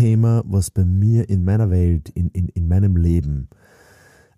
Thema, 0.00 0.42
was 0.46 0.70
bei 0.70 0.86
mir 0.86 1.28
in 1.28 1.44
meiner 1.44 1.68
Welt, 1.68 2.08
in, 2.08 2.30
in, 2.30 2.48
in 2.48 2.68
meinem 2.68 2.96
Leben 2.96 3.50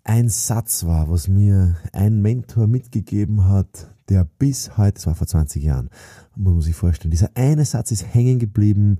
ein 0.03 0.27
Satz 0.27 0.83
war, 0.83 1.09
was 1.09 1.29
mir 1.29 1.77
ein 1.93 2.21
Mentor 2.21 2.67
mitgegeben 2.67 3.45
hat, 3.45 3.95
der 4.09 4.25
bis 4.25 4.77
heute, 4.77 4.95
das 4.95 5.07
war 5.07 5.15
vor 5.15 5.25
20 5.25 5.63
Jahren, 5.63 5.89
muss 6.35 6.53
man 6.53 6.61
sich 6.61 6.75
vorstellen, 6.75 7.11
dieser 7.11 7.31
eine 7.35 7.63
Satz 7.63 7.91
ist 7.91 8.13
hängen 8.13 8.39
geblieben 8.39 8.99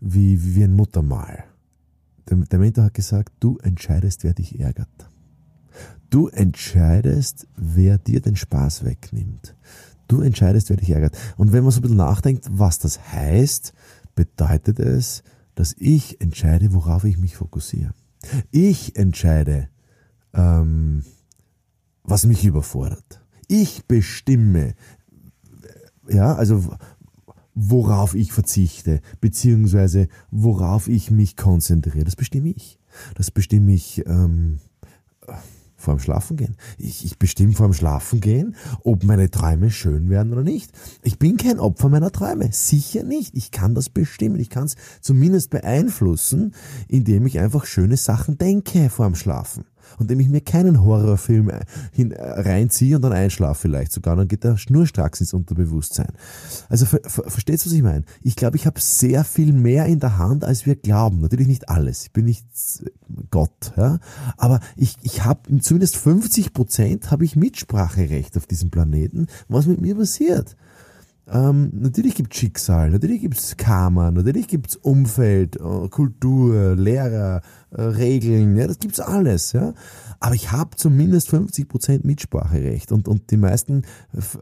wie, 0.00 0.54
wie 0.54 0.62
ein 0.62 0.74
Muttermal. 0.74 1.42
Der, 2.30 2.36
der 2.36 2.60
Mentor 2.60 2.84
hat 2.84 2.94
gesagt, 2.94 3.32
du 3.40 3.58
entscheidest, 3.58 4.22
wer 4.22 4.34
dich 4.34 4.60
ärgert. 4.60 5.10
Du 6.10 6.28
entscheidest, 6.28 7.48
wer 7.56 7.98
dir 7.98 8.20
den 8.20 8.36
Spaß 8.36 8.84
wegnimmt. 8.84 9.56
Du 10.06 10.20
entscheidest, 10.20 10.70
wer 10.70 10.76
dich 10.76 10.90
ärgert. 10.90 11.18
Und 11.36 11.52
wenn 11.52 11.64
man 11.64 11.72
so 11.72 11.80
ein 11.80 11.82
bisschen 11.82 11.96
nachdenkt, 11.96 12.46
was 12.52 12.78
das 12.78 13.12
heißt, 13.12 13.74
bedeutet 14.14 14.78
es, 14.78 15.24
dass 15.54 15.74
ich 15.78 16.20
entscheide, 16.20 16.72
worauf 16.72 17.04
ich 17.04 17.18
mich 17.18 17.36
fokussiere. 17.36 17.94
Ich 18.50 18.96
entscheide, 18.96 19.68
ähm, 20.32 21.04
was 22.02 22.26
mich 22.26 22.44
überfordert. 22.44 23.22
Ich 23.48 23.84
bestimme, 23.86 24.74
ja, 26.08 26.34
also 26.34 26.76
worauf 27.54 28.14
ich 28.14 28.32
verzichte, 28.32 29.00
beziehungsweise 29.20 30.08
worauf 30.30 30.88
ich 30.88 31.10
mich 31.10 31.36
konzentriere. 31.36 32.04
Das 32.04 32.16
bestimme 32.16 32.50
ich. 32.50 32.78
Das 33.14 33.30
bestimme 33.30 33.72
ich 33.72 34.04
ähm, 34.06 34.58
vorm 35.84 36.00
Schlafengehen. 36.00 36.56
Ich, 36.78 37.04
ich 37.04 37.18
bestimme 37.18 37.52
vorm 37.52 37.72
Schlafengehen, 37.72 38.56
ob 38.82 39.04
meine 39.04 39.30
Träume 39.30 39.70
schön 39.70 40.10
werden 40.10 40.32
oder 40.32 40.42
nicht. 40.42 40.72
Ich 41.02 41.18
bin 41.18 41.36
kein 41.36 41.60
Opfer 41.60 41.88
meiner 41.88 42.10
Träume. 42.10 42.48
Sicher 42.52 43.04
nicht. 43.04 43.36
Ich 43.36 43.50
kann 43.50 43.74
das 43.74 43.88
bestimmen. 43.88 44.40
Ich 44.40 44.50
kann 44.50 44.64
es 44.64 44.76
zumindest 45.00 45.50
beeinflussen, 45.50 46.54
indem 46.88 47.26
ich 47.26 47.38
einfach 47.38 47.66
schöne 47.66 47.96
Sachen 47.96 48.38
denke 48.38 48.90
vorm 48.90 49.14
Schlafen 49.14 49.64
und 49.98 50.10
dem 50.10 50.20
ich 50.20 50.28
mir 50.28 50.40
keinen 50.40 50.82
Horrorfilm 50.82 51.50
äh, 51.50 51.60
hin, 51.92 52.12
äh, 52.12 52.22
reinziehe 52.22 52.96
und 52.96 53.02
dann 53.02 53.12
einschlafe 53.12 53.60
vielleicht 53.60 53.92
sogar, 53.92 54.16
dann 54.16 54.28
geht 54.28 54.44
der 54.44 54.56
schnurstracks 54.56 55.20
ins 55.20 55.32
Unterbewusstsein. 55.32 56.12
Also 56.68 56.86
ver, 56.86 57.00
ver, 57.04 57.24
versteht 57.30 57.64
was 57.64 57.72
ich 57.72 57.82
meine? 57.82 58.04
Ich 58.22 58.36
glaube, 58.36 58.56
ich 58.56 58.66
habe 58.66 58.80
sehr 58.80 59.24
viel 59.24 59.52
mehr 59.52 59.86
in 59.86 60.00
der 60.00 60.18
Hand, 60.18 60.44
als 60.44 60.66
wir 60.66 60.76
glauben. 60.76 61.20
Natürlich 61.20 61.48
nicht 61.48 61.68
alles. 61.68 62.04
Ich 62.04 62.12
bin 62.12 62.24
nicht 62.24 62.46
Gott, 63.30 63.72
ja. 63.76 63.98
Aber 64.36 64.60
ich, 64.76 64.96
ich 65.02 65.24
habe 65.24 65.60
zumindest 65.60 65.96
50 65.96 66.52
Prozent 66.52 67.10
habe 67.10 67.24
ich 67.24 67.36
Mitspracherecht 67.36 68.36
auf 68.36 68.46
diesem 68.46 68.70
Planeten, 68.70 69.26
was 69.48 69.66
mit 69.66 69.80
mir 69.80 69.94
passiert. 69.94 70.56
Ähm, 71.26 71.70
natürlich 71.72 72.16
gibt's 72.16 72.36
Schicksal, 72.36 72.90
natürlich 72.90 73.22
gibt's 73.22 73.56
Karma, 73.56 74.10
natürlich 74.10 74.46
gibt's 74.46 74.76
Umfeld, 74.76 75.56
äh, 75.56 75.88
Kultur, 75.88 76.76
Lehrer, 76.76 77.40
äh, 77.70 77.80
Regeln, 77.80 78.56
ja, 78.56 78.66
das 78.66 78.78
gibt's 78.78 79.00
alles, 79.00 79.52
ja. 79.52 79.72
Aber 80.20 80.34
ich 80.34 80.52
habe 80.52 80.76
zumindest 80.76 81.30
50% 81.30 82.00
Mitspracherecht 82.04 82.92
und, 82.92 83.08
und 83.08 83.30
die 83.30 83.38
meisten, 83.38 83.82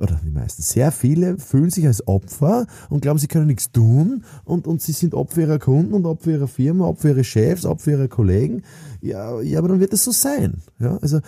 oder 0.00 0.20
die 0.24 0.30
meisten, 0.30 0.62
sehr 0.62 0.90
viele 0.90 1.38
fühlen 1.38 1.70
sich 1.70 1.86
als 1.86 2.06
Opfer 2.08 2.66
und 2.90 3.02
glauben, 3.02 3.20
sie 3.20 3.28
können 3.28 3.46
nichts 3.46 3.70
tun 3.70 4.24
und, 4.44 4.66
und 4.66 4.82
sie 4.82 4.92
sind 4.92 5.14
Opfer 5.14 5.42
ihrer 5.42 5.58
Kunden 5.60 5.94
und 5.94 6.04
Opfer 6.04 6.32
ihrer 6.32 6.48
Firma, 6.48 6.86
Opfer 6.86 7.10
ihrer 7.10 7.24
Chefs, 7.24 7.64
Opfer 7.64 7.92
ihrer 7.92 8.08
Kollegen. 8.08 8.62
Ja, 9.00 9.40
ja, 9.40 9.60
aber 9.60 9.68
dann 9.68 9.80
wird 9.80 9.92
es 9.92 10.02
so 10.02 10.10
sein, 10.10 10.62
ja. 10.80 10.96
Also, 10.96 11.20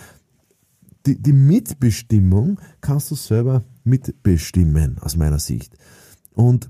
die, 1.05 1.21
die 1.21 1.33
Mitbestimmung 1.33 2.59
kannst 2.81 3.11
du 3.11 3.15
selber 3.15 3.63
mitbestimmen, 3.83 4.97
aus 4.99 5.15
meiner 5.15 5.39
Sicht. 5.39 5.77
Und 6.33 6.69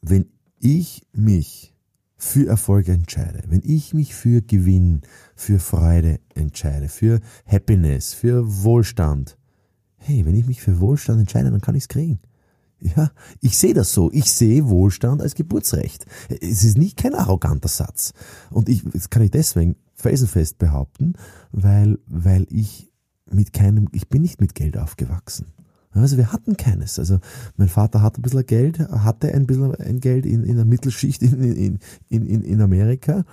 wenn 0.00 0.26
ich 0.60 1.06
mich 1.12 1.74
für 2.16 2.48
Erfolg 2.48 2.88
entscheide, 2.88 3.42
wenn 3.48 3.62
ich 3.64 3.94
mich 3.94 4.14
für 4.14 4.42
Gewinn, 4.42 5.02
für 5.36 5.58
Freude 5.58 6.20
entscheide, 6.34 6.88
für 6.88 7.20
Happiness, 7.46 8.14
für 8.14 8.62
Wohlstand, 8.64 9.38
hey, 9.96 10.24
wenn 10.24 10.34
ich 10.34 10.46
mich 10.46 10.60
für 10.60 10.80
Wohlstand 10.80 11.20
entscheide, 11.20 11.50
dann 11.50 11.60
kann 11.60 11.74
ich 11.74 11.84
es 11.84 11.88
kriegen. 11.88 12.20
Ja, 12.80 13.10
ich 13.40 13.58
sehe 13.58 13.74
das 13.74 13.92
so. 13.92 14.10
Ich 14.12 14.32
sehe 14.32 14.68
Wohlstand 14.68 15.20
als 15.20 15.34
Geburtsrecht. 15.34 16.06
Es 16.28 16.62
ist 16.62 16.78
nicht 16.78 16.96
kein 16.96 17.14
arroganter 17.14 17.68
Satz. 17.68 18.12
Und 18.50 18.68
ich, 18.68 18.84
das 18.84 19.10
kann 19.10 19.22
ich 19.22 19.32
deswegen 19.32 19.74
felsenfest 19.94 20.58
behaupten, 20.58 21.14
weil, 21.50 21.98
weil 22.06 22.46
ich 22.50 22.92
mit 23.32 23.52
keinem, 23.52 23.88
ich 23.92 24.08
bin 24.08 24.22
nicht 24.22 24.40
mit 24.40 24.54
Geld 24.54 24.78
aufgewachsen. 24.78 25.46
Also 25.92 26.16
wir 26.16 26.32
hatten 26.32 26.56
keines. 26.56 26.98
Also 26.98 27.18
mein 27.56 27.68
Vater 27.68 28.02
hatte 28.02 28.20
ein 28.20 28.22
bisschen 28.22 28.46
Geld, 28.46 28.78
hatte 28.78 29.32
ein 29.32 29.46
bisschen 29.46 30.00
Geld 30.00 30.26
in, 30.26 30.44
in 30.44 30.56
der 30.56 30.64
Mittelschicht 30.64 31.22
in, 31.22 31.40
in, 31.42 31.78
in, 32.08 32.44
in 32.44 32.60
Amerika. 32.60 33.24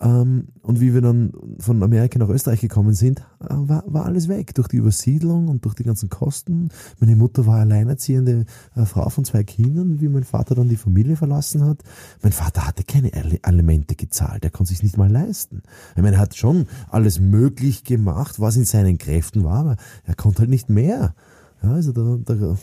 Ähm, 0.00 0.48
und 0.62 0.80
wie 0.80 0.94
wir 0.94 1.02
dann 1.02 1.32
von 1.58 1.82
Amerika 1.82 2.18
nach 2.18 2.28
Österreich 2.28 2.60
gekommen 2.60 2.94
sind, 2.94 3.20
äh, 3.40 3.48
war, 3.50 3.84
war 3.86 4.06
alles 4.06 4.28
weg. 4.28 4.54
Durch 4.54 4.68
die 4.68 4.76
Übersiedlung 4.76 5.48
und 5.48 5.64
durch 5.64 5.74
die 5.74 5.82
ganzen 5.82 6.08
Kosten. 6.08 6.70
Meine 6.98 7.16
Mutter 7.16 7.46
war 7.46 7.58
alleinerziehende 7.58 8.46
äh, 8.74 8.84
Frau 8.86 9.08
von 9.10 9.24
zwei 9.24 9.44
Kindern, 9.44 10.00
wie 10.00 10.08
mein 10.08 10.24
Vater 10.24 10.54
dann 10.54 10.68
die 10.68 10.76
Familie 10.76 11.16
verlassen 11.16 11.64
hat. 11.64 11.82
Mein 12.22 12.32
Vater 12.32 12.66
hatte 12.66 12.82
keine 12.84 13.10
Alimente 13.42 13.94
gezahlt. 13.94 14.44
Er 14.44 14.50
konnte 14.50 14.70
sich 14.70 14.82
nicht 14.82 14.96
mal 14.96 15.10
leisten. 15.10 15.62
Ich 15.96 16.02
meine, 16.02 16.16
er 16.16 16.22
hat 16.22 16.34
schon 16.34 16.66
alles 16.88 17.20
möglich 17.20 17.84
gemacht, 17.84 18.40
was 18.40 18.56
in 18.56 18.64
seinen 18.64 18.96
Kräften 18.96 19.44
war, 19.44 19.58
aber 19.60 19.76
er 20.04 20.14
konnte 20.14 20.40
halt 20.40 20.50
nicht 20.50 20.70
mehr. 20.70 21.14
Ja, 21.62 21.72
also 21.72 21.92
da, 21.92 22.16
da, 22.24 22.56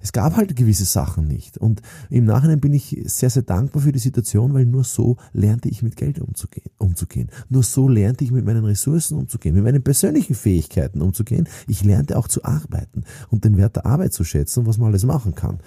es 0.00 0.12
gab 0.12 0.36
halt 0.36 0.56
gewisse 0.56 0.84
Sachen 0.84 1.26
nicht. 1.26 1.58
Und 1.58 1.82
im 2.08 2.24
Nachhinein 2.24 2.60
bin 2.60 2.72
ich 2.72 3.02
sehr, 3.06 3.30
sehr 3.30 3.42
dankbar 3.42 3.82
für 3.82 3.92
die 3.92 3.98
Situation, 3.98 4.54
weil 4.54 4.66
nur 4.66 4.84
so 4.84 5.16
lernte 5.32 5.68
ich 5.68 5.82
mit 5.82 5.96
Geld 5.96 6.20
umzugehen. 6.20 6.70
umzugehen. 6.78 7.30
Nur 7.48 7.62
so 7.62 7.88
lernte 7.88 8.24
ich 8.24 8.30
mit 8.30 8.44
meinen 8.44 8.64
Ressourcen 8.64 9.18
umzugehen, 9.18 9.54
mit 9.54 9.64
meinen 9.64 9.82
persönlichen 9.82 10.34
Fähigkeiten 10.34 11.00
umzugehen. 11.00 11.48
Ich 11.66 11.84
lernte 11.84 12.18
auch 12.18 12.28
zu 12.28 12.44
arbeiten 12.44 13.04
und 13.28 13.44
den 13.44 13.56
Wert 13.56 13.76
der 13.76 13.86
Arbeit 13.86 14.12
zu 14.12 14.24
schätzen, 14.24 14.66
was 14.66 14.78
man 14.78 14.88
alles 14.88 15.04
machen 15.04 15.34
kann. 15.34 15.60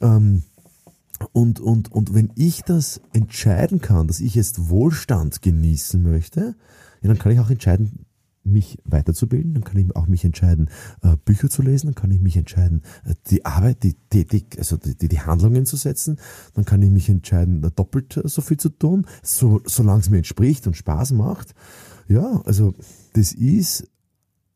Ähm, 0.00 0.42
und, 1.32 1.60
und, 1.60 1.92
und 1.92 2.14
wenn 2.14 2.30
ich 2.34 2.62
das 2.62 3.00
entscheiden 3.12 3.80
kann, 3.80 4.06
dass 4.06 4.20
ich 4.20 4.34
jetzt 4.34 4.70
Wohlstand 4.70 5.42
genießen 5.42 6.02
möchte, 6.02 6.54
ja, 7.02 7.08
dann 7.08 7.18
kann 7.18 7.32
ich 7.32 7.40
auch 7.40 7.50
entscheiden, 7.50 8.06
mich 8.42 8.78
weiterzubilden, 8.84 9.54
dann 9.54 9.64
kann 9.64 9.76
ich 9.78 9.94
auch 9.94 10.06
mich 10.06 10.24
entscheiden, 10.24 10.70
äh, 11.02 11.16
Bücher 11.24 11.50
zu 11.50 11.62
lesen, 11.62 11.88
dann 11.88 11.94
kann 11.94 12.10
ich 12.10 12.20
mich 12.20 12.36
entscheiden, 12.36 12.82
äh, 13.04 13.14
die 13.30 13.44
Arbeit, 13.44 13.82
die 13.82 13.94
Tätig, 14.10 14.56
also 14.58 14.76
die, 14.76 15.08
die 15.08 15.20
Handlungen 15.20 15.66
zu 15.66 15.76
setzen, 15.76 16.18
dann 16.54 16.64
kann 16.64 16.82
ich 16.82 16.90
mich 16.90 17.08
entscheiden, 17.08 17.60
doppelt 17.76 18.20
so 18.24 18.40
viel 18.42 18.56
zu 18.56 18.70
tun, 18.70 19.06
so, 19.22 19.60
solange 19.64 20.00
es 20.00 20.10
mir 20.10 20.18
entspricht 20.18 20.66
und 20.66 20.76
Spaß 20.76 21.12
macht. 21.12 21.54
Ja, 22.08 22.42
also 22.44 22.74
das 23.12 23.32
ist 23.32 23.89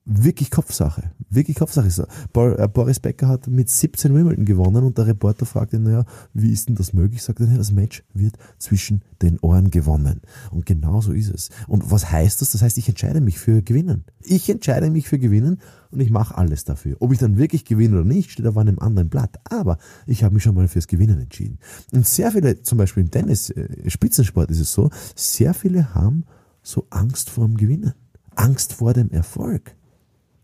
wirklich 0.05 0.51
Kopfsache. 0.51 1.11
Wirklich 1.31 1.57
Kopfsache. 1.57 1.89
Äh, 2.35 2.69
Boris 2.69 3.01
Becker 3.01 3.29
hat 3.29 3.47
mit 3.47 3.71
17 3.71 4.15
Wimbledon 4.15 4.45
gewonnen 4.45 4.85
und 4.85 4.99
der 4.99 5.07
Reporter 5.07 5.47
fragt 5.47 5.73
ihn, 5.73 5.85
naja, 5.85 6.05
wie 6.35 6.53
ist 6.53 6.69
denn 6.69 6.75
das 6.75 6.93
möglich? 6.93 7.23
Sagt 7.23 7.41
er, 7.41 7.47
das 7.47 7.73
Match 7.73 8.05
wird 8.13 8.37
zwischen 8.59 9.03
den 9.23 9.39
Ohren 9.41 9.71
gewonnen. 9.71 10.21
Und 10.51 10.67
genau 10.67 11.01
so 11.01 11.13
ist 11.13 11.31
es. 11.31 11.49
Und 11.69 11.91
was 11.91 12.11
heißt 12.11 12.43
das? 12.43 12.53
Das 12.53 12.63
heißt, 12.63 12.77
ich 12.77 12.89
entscheide 12.89 13.21
mich 13.21 13.39
für 13.39 13.63
Gewinnen. 13.63 14.05
Ich 14.23 14.49
entscheide 14.51 14.91
mich 14.91 15.09
für 15.09 15.19
Gewinnen 15.19 15.61
und 15.91 16.01
ich 16.01 16.11
mache 16.11 16.37
alles 16.37 16.65
dafür. 16.65 16.97
Ob 17.01 17.13
ich 17.13 17.19
dann 17.19 17.39
wirklich 17.39 17.65
gewinne 17.65 17.97
oder 17.97 18.05
nicht, 18.05 18.31
steht 18.31 18.47
auf 18.47 18.59
einem 18.59 18.79
anderen 18.79 19.09
Blatt. 19.09 19.39
Aber 19.45 19.79
ich 20.07 20.23
habe 20.23 20.35
mich 20.35 20.43
schon 20.43 20.55
mal 20.55 20.69
fürs 20.69 20.87
Gewinnen 20.87 21.21
entschieden. 21.21 21.59
Und 21.93 22.07
sehr 22.07 22.33
viele, 22.33 22.63
zum 22.63 22.79
Beispiel 22.79 23.05
im 23.05 23.11
Tennis, 23.11 23.51
äh, 23.51 23.89
Spitzensport 23.89 24.51
ist 24.51 24.61
es 24.61 24.73
so, 24.73 24.91
sehr 25.15 25.55
viele 25.55 25.95
haben 25.95 26.25
so 26.63 26.87
Angst 26.91 27.31
vor 27.31 27.47
dem 27.47 27.57
Gewinnen. 27.57 27.95
Angst 28.37 28.75
vor 28.75 28.93
dem 28.93 29.11
Erfolg. 29.11 29.75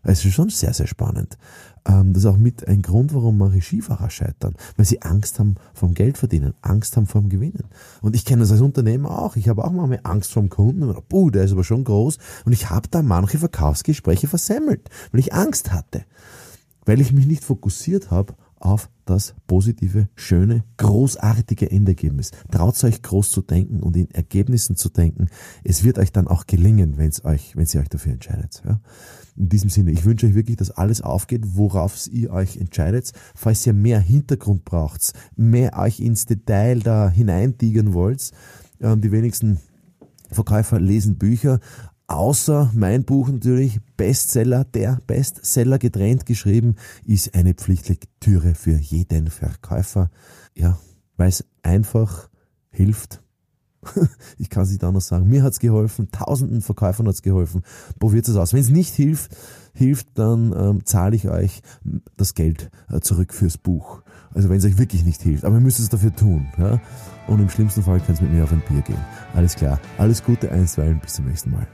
Es 0.03 0.25
ist 0.25 0.33
schon 0.33 0.49
sehr, 0.49 0.73
sehr 0.73 0.87
spannend. 0.87 1.37
Ähm, 1.85 2.13
das 2.13 2.23
ist 2.23 2.29
auch 2.29 2.37
mit 2.37 2.67
ein 2.67 2.81
Grund, 2.81 3.13
warum 3.13 3.37
manche 3.37 3.61
Skifahrer 3.61 4.09
scheitern, 4.09 4.55
weil 4.77 4.85
sie 4.85 5.01
Angst 5.01 5.39
haben 5.39 5.55
vom 5.73 5.93
Geld 5.93 6.17
verdienen, 6.17 6.53
Angst 6.61 6.97
haben 6.97 7.07
vom 7.07 7.29
Gewinnen. 7.29 7.65
Und 8.01 8.15
ich 8.15 8.25
kenne 8.25 8.41
das 8.41 8.51
als 8.51 8.61
Unternehmer 8.61 9.19
auch. 9.19 9.35
Ich 9.35 9.49
habe 9.49 9.63
auch 9.63 9.71
manchmal 9.71 9.99
Angst 10.03 10.31
vom 10.31 10.49
Kunden. 10.49 10.93
Puh, 11.09 11.29
der 11.29 11.43
ist 11.43 11.51
aber 11.51 11.63
schon 11.63 11.83
groß. 11.83 12.17
Und 12.45 12.51
ich 12.51 12.69
habe 12.69 12.87
da 12.89 13.01
manche 13.01 13.39
Verkaufsgespräche 13.39 14.27
versemmelt, 14.27 14.89
weil 15.11 15.19
ich 15.19 15.33
Angst 15.33 15.71
hatte. 15.71 16.05
Weil 16.85 17.01
ich 17.01 17.11
mich 17.11 17.27
nicht 17.27 17.43
fokussiert 17.43 18.09
habe 18.09 18.33
auf 18.61 18.89
das 19.05 19.33
positive, 19.47 20.07
schöne, 20.15 20.63
großartige 20.77 21.69
Endergebnis. 21.69 22.31
Traut 22.51 22.81
euch 22.83 23.01
groß 23.01 23.31
zu 23.31 23.41
denken 23.41 23.81
und 23.81 23.97
in 23.97 24.09
Ergebnissen 24.11 24.75
zu 24.75 24.89
denken. 24.89 25.27
Es 25.63 25.83
wird 25.83 25.99
euch 25.99 26.11
dann 26.11 26.27
auch 26.27 26.45
gelingen, 26.45 26.97
wenn 26.97 27.09
es 27.09 27.25
euch, 27.25 27.55
wenn 27.55 27.67
ihr 27.73 27.81
euch 27.81 27.89
dafür 27.89 28.13
entscheidet. 28.13 28.61
Ja? 28.65 28.79
In 29.35 29.49
diesem 29.49 29.69
Sinne, 29.69 29.91
ich 29.91 30.05
wünsche 30.05 30.27
euch 30.27 30.35
wirklich, 30.35 30.57
dass 30.57 30.71
alles 30.71 31.01
aufgeht, 31.01 31.41
worauf 31.55 32.07
ihr 32.11 32.31
euch 32.31 32.57
entscheidet. 32.57 33.11
Falls 33.35 33.65
ihr 33.65 33.73
mehr 33.73 33.99
Hintergrund 33.99 34.63
braucht, 34.63 35.13
mehr 35.35 35.77
euch 35.77 35.99
ins 35.99 36.25
Detail 36.25 36.79
da 36.79 37.09
hineintigern 37.09 37.93
wollt, 37.93 38.31
ähm, 38.79 39.01
die 39.01 39.11
wenigsten 39.11 39.59
Verkäufer 40.31 40.79
lesen 40.79 41.17
Bücher, 41.17 41.59
außer 42.11 42.71
mein 42.73 43.03
Buch 43.03 43.29
natürlich, 43.29 43.79
Bestseller, 43.97 44.65
der 44.65 44.99
Bestseller 45.07 45.79
getrennt 45.79 46.25
geschrieben, 46.25 46.75
ist 47.05 47.33
eine 47.35 47.53
Pflichtlektüre 47.53 48.53
für 48.53 48.77
jeden 48.77 49.29
Verkäufer. 49.29 50.09
Ja, 50.55 50.77
weil 51.17 51.29
es 51.29 51.45
einfach 51.63 52.29
hilft. 52.69 53.23
ich 54.37 54.49
kann 54.49 54.63
es 54.63 54.69
nicht 54.69 54.83
anders 54.83 55.07
sagen. 55.07 55.27
Mir 55.27 55.43
hat's 55.43 55.59
geholfen, 55.59 56.09
tausenden 56.11 56.61
Verkäufern 56.61 57.07
hat's 57.07 57.21
geholfen. 57.21 57.63
Probiert 57.97 58.27
es 58.27 58.35
aus. 58.35 58.53
Wenn 58.53 58.61
es 58.61 58.69
nicht 58.69 58.93
hilft, 58.93 59.35
hilft, 59.73 60.07
dann 60.15 60.53
ähm, 60.55 60.85
zahle 60.85 61.15
ich 61.15 61.29
euch 61.29 61.61
das 62.17 62.35
Geld 62.35 62.69
äh, 62.89 62.99
zurück 62.99 63.33
fürs 63.33 63.57
Buch. 63.57 64.03
Also 64.33 64.49
wenn 64.49 64.57
es 64.57 64.65
euch 64.65 64.77
wirklich 64.77 65.05
nicht 65.05 65.21
hilft. 65.21 65.45
Aber 65.45 65.55
ihr 65.55 65.61
müsst 65.61 65.79
es 65.79 65.89
dafür 65.89 66.15
tun. 66.15 66.47
Ja? 66.57 66.79
Und 67.27 67.39
im 67.39 67.49
schlimmsten 67.49 67.81
Fall 67.81 67.99
könnt 68.01 68.19
ihr 68.19 68.27
mit 68.27 68.33
mir 68.33 68.43
auf 68.43 68.51
ein 68.51 68.61
Bier 68.67 68.81
gehen. 68.81 69.03
Alles 69.33 69.55
klar. 69.55 69.79
Alles 69.97 70.23
Gute 70.23 70.51
einstweilen. 70.51 70.99
Bis 70.99 71.13
zum 71.13 71.25
nächsten 71.25 71.51
Mal. 71.51 71.67